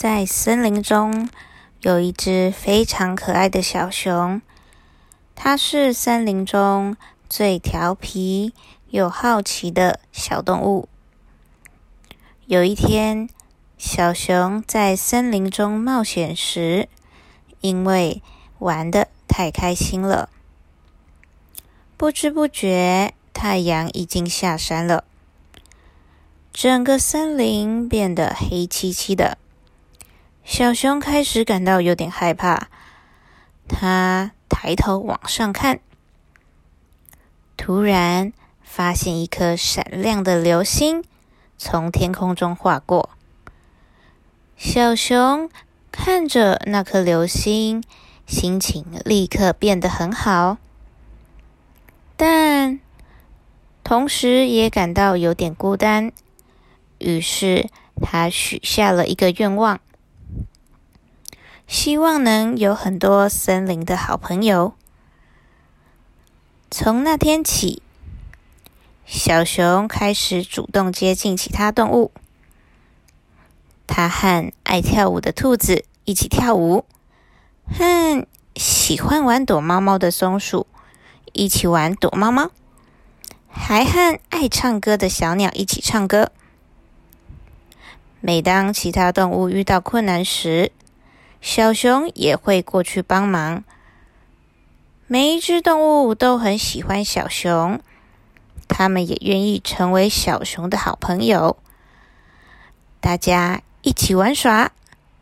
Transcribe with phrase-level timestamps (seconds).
[0.00, 1.28] 在森林中
[1.82, 4.40] 有一只非常可爱的小熊，
[5.34, 6.96] 它是森林中
[7.28, 8.54] 最调皮
[8.88, 10.88] 又好奇的小动物。
[12.46, 13.28] 有一天，
[13.76, 16.88] 小熊在森林中冒险时，
[17.60, 18.22] 因为
[18.58, 20.30] 玩的太开心了，
[21.98, 25.04] 不知不觉太阳已经下山了，
[26.54, 29.36] 整个森林变得黑漆漆的。
[30.50, 32.66] 小熊开始感到有点害怕，
[33.68, 35.78] 他抬头往上看，
[37.56, 41.04] 突然发现一颗闪亮的流星
[41.56, 43.10] 从天空中划过。
[44.56, 45.48] 小熊
[45.92, 47.84] 看着那颗流星，
[48.26, 50.58] 心情立刻变得很好，
[52.16, 52.80] 但
[53.84, 56.10] 同时也感到有点孤单。
[56.98, 57.70] 于是，
[58.02, 59.78] 他许下了一个愿望。
[61.70, 64.74] 希望能有很多森林的好朋友。
[66.68, 67.80] 从那天起，
[69.06, 72.10] 小熊开始主动接近其他动物。
[73.86, 76.84] 它和爱跳舞的兔子一起跳舞，
[77.72, 80.66] 和喜欢玩躲猫猫的松鼠
[81.32, 82.50] 一起玩躲猫猫，
[83.48, 86.32] 还和爱唱歌的小鸟一起唱歌。
[88.20, 90.72] 每当其他动物遇到困难时，
[91.40, 93.64] 小熊也会过去帮忙。
[95.06, 97.80] 每一只动物都很喜欢小熊，
[98.68, 101.56] 它们也愿意成为小熊的好朋友。
[103.00, 104.70] 大家一起玩耍，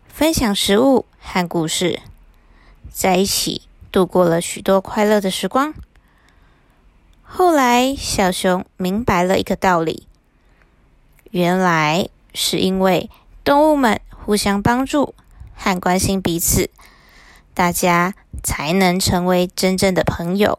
[0.08, 2.00] 分享食物和故事，
[2.92, 5.72] 在一起度过了许多快乐的时光。
[7.22, 10.06] 后来，小熊明白了一个道理：
[11.30, 13.08] 原来是因为
[13.44, 15.14] 动物们互相帮助。
[15.58, 16.70] 和关心彼此，
[17.52, 20.58] 大家才能成为真正的朋友。